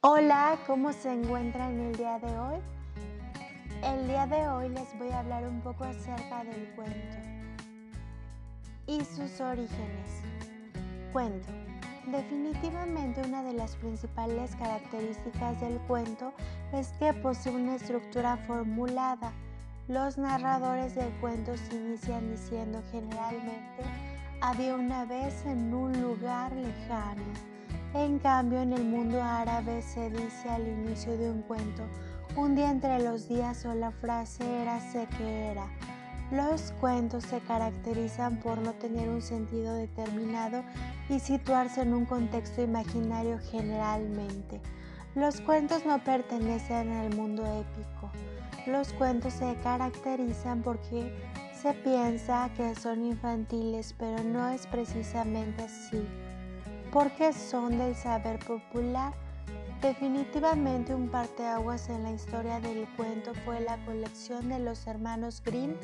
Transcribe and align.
Hola, 0.00 0.56
¿cómo 0.64 0.92
se 0.92 1.12
encuentran 1.12 1.76
el 1.80 1.96
día 1.96 2.20
de 2.20 2.38
hoy? 2.38 2.60
El 3.82 4.06
día 4.06 4.28
de 4.28 4.46
hoy 4.46 4.68
les 4.68 4.96
voy 4.96 5.10
a 5.10 5.18
hablar 5.18 5.42
un 5.42 5.60
poco 5.60 5.82
acerca 5.82 6.44
del 6.44 6.72
cuento 6.76 7.16
y 8.86 9.04
sus 9.04 9.40
orígenes. 9.40 10.22
Cuento. 11.12 11.48
Definitivamente 12.06 13.22
una 13.22 13.42
de 13.42 13.54
las 13.54 13.74
principales 13.74 14.54
características 14.54 15.60
del 15.60 15.80
cuento 15.88 16.32
es 16.72 16.92
que 17.00 17.12
posee 17.14 17.56
una 17.56 17.74
estructura 17.74 18.36
formulada. 18.36 19.32
Los 19.88 20.16
narradores 20.16 20.94
del 20.94 21.10
cuento 21.14 21.56
se 21.56 21.74
inician 21.74 22.30
diciendo 22.30 22.80
generalmente 22.92 23.82
había 24.42 24.76
una 24.76 25.06
vez 25.06 25.44
en 25.44 25.74
un 25.74 26.00
lugar 26.00 26.52
lejano 26.52 27.57
en 27.94 28.18
cambio, 28.18 28.60
en 28.60 28.72
el 28.72 28.84
mundo 28.84 29.22
árabe 29.22 29.80
se 29.82 30.10
dice 30.10 30.48
al 30.50 30.68
inicio 30.68 31.16
de 31.16 31.30
un 31.30 31.42
cuento, 31.42 31.82
un 32.36 32.54
día 32.54 32.70
entre 32.70 33.02
los 33.02 33.28
días 33.28 33.64
o 33.64 33.74
la 33.74 33.90
frase 33.90 34.44
era 34.62 34.78
sé 34.80 35.08
que 35.16 35.46
era. 35.46 35.66
Los 36.30 36.72
cuentos 36.72 37.24
se 37.24 37.40
caracterizan 37.40 38.38
por 38.40 38.58
no 38.58 38.74
tener 38.74 39.08
un 39.08 39.22
sentido 39.22 39.72
determinado 39.74 40.62
y 41.08 41.18
situarse 41.18 41.80
en 41.80 41.94
un 41.94 42.04
contexto 42.04 42.60
imaginario 42.60 43.38
generalmente. 43.50 44.60
Los 45.14 45.40
cuentos 45.40 45.86
no 45.86 45.98
pertenecen 46.04 46.92
al 46.92 47.16
mundo 47.16 47.46
épico. 47.46 48.10
Los 48.66 48.92
cuentos 48.92 49.32
se 49.32 49.54
caracterizan 49.62 50.60
porque 50.62 51.10
se 51.54 51.72
piensa 51.72 52.50
que 52.54 52.74
son 52.74 53.06
infantiles, 53.06 53.94
pero 53.98 54.22
no 54.22 54.50
es 54.50 54.66
precisamente 54.66 55.62
así 55.62 56.06
porque 56.92 57.32
son 57.32 57.78
del 57.78 57.94
saber 57.94 58.38
popular. 58.40 59.12
Definitivamente 59.80 60.94
un 60.94 61.08
parteaguas 61.08 61.88
en 61.88 62.02
la 62.02 62.10
historia 62.10 62.58
del 62.60 62.88
cuento 62.96 63.32
fue 63.44 63.60
la 63.60 63.76
colección 63.84 64.48
de 64.48 64.58
los 64.58 64.86
hermanos 64.86 65.40
Grimm, 65.44 65.74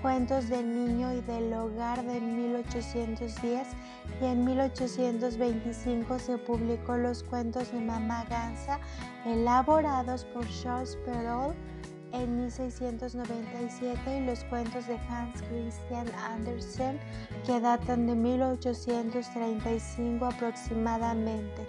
Cuentos 0.00 0.48
del 0.48 0.70
Niño 0.70 1.12
y 1.14 1.20
del 1.22 1.52
Hogar 1.52 2.04
de 2.04 2.20
1810 2.20 3.68
y 4.20 4.24
en 4.24 4.44
1825 4.44 6.18
se 6.18 6.38
publicó 6.38 6.96
los 6.96 7.22
cuentos 7.22 7.72
de 7.72 7.80
Mamá 7.80 8.24
Gansa 8.28 8.78
elaborados 9.24 10.24
por 10.26 10.46
Charles 10.48 10.96
Perrault 11.06 11.56
en 12.14 12.36
1697 12.36 14.18
y 14.18 14.24
los 14.24 14.44
cuentos 14.44 14.86
de 14.86 14.96
Hans 15.08 15.42
Christian 15.42 16.06
Andersen 16.14 17.00
que 17.44 17.60
datan 17.60 18.06
de 18.06 18.14
1835 18.14 20.24
aproximadamente. 20.24 21.66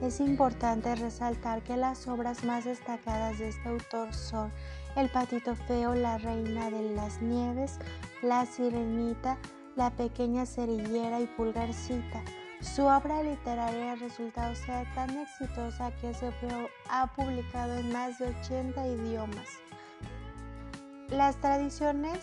Es 0.00 0.20
importante 0.20 0.94
resaltar 0.94 1.62
que 1.62 1.76
las 1.76 2.06
obras 2.06 2.44
más 2.44 2.64
destacadas 2.64 3.38
de 3.38 3.48
este 3.48 3.68
autor 3.68 4.14
son 4.14 4.52
El 4.94 5.08
patito 5.08 5.56
feo, 5.56 5.92
La 5.94 6.18
reina 6.18 6.70
de 6.70 6.94
las 6.94 7.20
nieves, 7.20 7.80
La 8.22 8.46
sirenita, 8.46 9.36
La 9.74 9.90
pequeña 9.90 10.46
cerillera 10.46 11.20
y 11.20 11.26
Pulgarcita. 11.26 12.22
Su 12.60 12.86
obra 12.86 13.22
literaria 13.22 13.92
ha 13.92 13.96
resultado 13.96 14.54
ser 14.54 14.86
tan 14.94 15.10
exitosa 15.18 15.90
que 16.00 16.14
se 16.14 16.32
ha 16.88 17.06
publicado 17.14 17.78
en 17.78 17.92
más 17.92 18.18
de 18.18 18.34
80 18.40 18.86
idiomas. 18.86 19.48
Las 21.10 21.36
tradiciones 21.40 22.18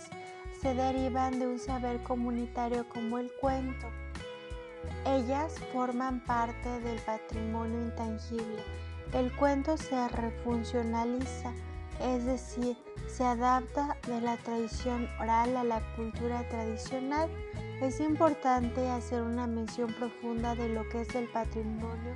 se 0.61 0.75
derivan 0.75 1.39
de 1.39 1.47
un 1.47 1.57
saber 1.57 2.03
comunitario 2.03 2.87
como 2.87 3.17
el 3.17 3.31
cuento. 3.41 3.87
Ellas 5.07 5.55
forman 5.73 6.23
parte 6.23 6.69
del 6.81 6.99
patrimonio 6.99 7.81
intangible. 7.81 8.63
El 9.11 9.35
cuento 9.37 9.75
se 9.75 10.07
refuncionaliza, 10.09 11.51
es 11.99 12.25
decir, 12.25 12.77
se 13.07 13.23
adapta 13.23 13.97
de 14.05 14.21
la 14.21 14.37
tradición 14.37 15.09
oral 15.19 15.57
a 15.57 15.63
la 15.63 15.81
cultura 15.95 16.47
tradicional. 16.49 17.27
Es 17.81 17.99
importante 17.99 18.87
hacer 18.87 19.23
una 19.23 19.47
mención 19.47 19.91
profunda 19.93 20.53
de 20.53 20.69
lo 20.69 20.87
que 20.89 21.01
es 21.01 21.15
el 21.15 21.27
patrimonio 21.29 22.13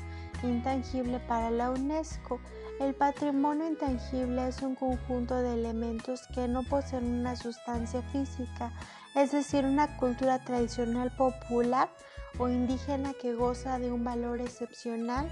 intangible 0.47 1.19
para 1.19 1.51
la 1.51 1.69
UNESCO. 1.72 2.39
El 2.79 2.94
patrimonio 2.94 3.67
intangible 3.67 4.47
es 4.47 4.61
un 4.61 4.75
conjunto 4.75 5.35
de 5.35 5.53
elementos 5.53 6.22
que 6.33 6.47
no 6.47 6.63
poseen 6.63 7.05
una 7.05 7.35
sustancia 7.35 8.01
física, 8.03 8.72
es 9.16 9.31
decir, 9.31 9.66
una 9.66 9.97
cultura 9.97 10.44
tradicional 10.44 11.11
popular 11.16 11.89
o 12.38 12.47
indígena 12.47 13.13
que 13.13 13.33
goza 13.33 13.79
de 13.79 13.91
un 13.91 14.03
valor 14.03 14.39
excepcional. 14.39 15.29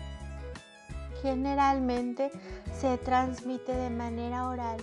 Generalmente 1.22 2.32
se 2.74 2.98
transmite 2.98 3.74
de 3.74 3.90
manera 3.90 4.48
oral. 4.48 4.78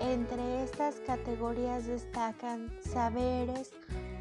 Entre 0.00 0.64
estas 0.64 0.96
categorías 1.06 1.86
destacan 1.86 2.72
saberes, 2.80 3.72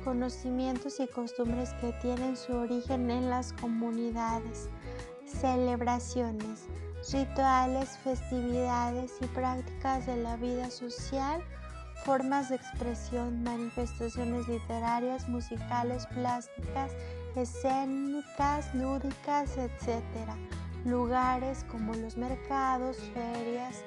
conocimientos 0.04 1.00
y 1.00 1.08
costumbres 1.08 1.74
que 1.76 1.94
tienen 2.02 2.36
su 2.36 2.54
origen 2.54 3.10
en 3.10 3.30
las 3.30 3.54
comunidades 3.54 4.70
celebraciones, 5.30 6.68
rituales, 7.12 7.98
festividades 8.04 9.14
y 9.22 9.26
prácticas 9.28 10.06
de 10.06 10.18
la 10.18 10.36
vida 10.38 10.70
social, 10.70 11.42
formas 12.06 12.50
de 12.50 12.56
expresión, 12.56 13.44
manifestaciones 13.44 14.48
literarias, 14.48 15.28
musicales, 15.30 16.06
plásticas, 16.08 16.92
escénicas, 17.36 18.74
lúdicas, 18.74 19.58
etc. 19.58 20.02
Lugares 20.86 21.66
como 21.70 21.94
los 21.94 22.18
mercados, 22.18 22.98
ferias, 23.14 23.84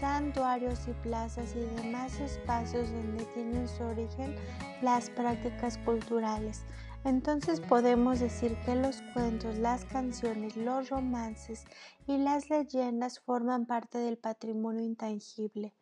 santuarios 0.00 0.88
y 0.88 0.92
plazas 1.02 1.54
y 1.54 1.82
demás 1.82 2.18
espacios 2.20 2.90
donde 2.90 3.24
tienen 3.26 3.68
su 3.68 3.82
origen 3.84 4.34
las 4.80 5.10
prácticas 5.10 5.76
culturales. 5.78 6.62
Entonces 7.04 7.60
podemos 7.60 8.20
decir 8.20 8.56
que 8.66 8.74
los 8.74 9.00
cuentos, 9.14 9.56
las 9.56 9.86
canciones, 9.86 10.56
los 10.56 10.90
romances 10.90 11.64
y 12.06 12.18
las 12.18 12.50
leyendas 12.50 13.20
forman 13.20 13.64
parte 13.64 13.98
del 13.98 14.18
patrimonio 14.18 14.82
intangible. 14.82 15.74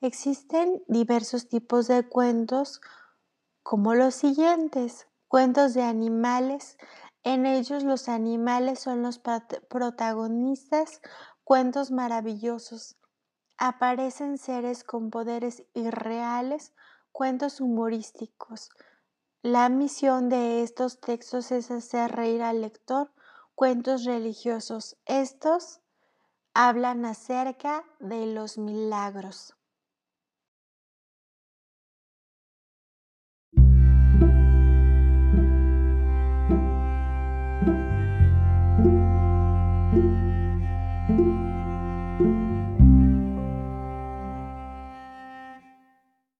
Existen 0.00 0.82
diversos 0.88 1.48
tipos 1.48 1.88
de 1.88 2.08
cuentos 2.08 2.80
como 3.62 3.94
los 3.94 4.14
siguientes. 4.14 5.06
Cuentos 5.28 5.74
de 5.74 5.82
animales. 5.82 6.78
En 7.22 7.44
ellos 7.44 7.82
los 7.82 8.08
animales 8.08 8.78
son 8.78 9.02
los 9.02 9.18
protagonistas. 9.18 11.02
Cuentos 11.44 11.90
maravillosos. 11.90 12.96
Aparecen 13.58 14.38
seres 14.38 14.84
con 14.84 15.10
poderes 15.10 15.64
irreales. 15.74 16.72
Cuentos 17.12 17.60
humorísticos. 17.60 18.70
La 19.46 19.68
misión 19.68 20.28
de 20.28 20.64
estos 20.64 20.98
textos 20.98 21.52
es 21.52 21.70
hacer 21.70 22.10
reír 22.10 22.42
al 22.42 22.62
lector. 22.62 23.12
Cuentos 23.54 24.02
religiosos. 24.02 24.96
Estos 25.06 25.78
hablan 26.52 27.04
acerca 27.04 27.84
de 28.00 28.26
los 28.26 28.58
milagros. 28.58 29.54